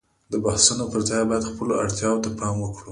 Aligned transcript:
د 0.31 0.33
بحثونو 0.45 0.85
پر 0.93 1.01
ځای 1.09 1.21
باید 1.29 1.49
خپلو 1.51 1.73
اړتياوو 1.83 2.23
ته 2.23 2.29
پام 2.39 2.55
وکړو. 2.59 2.79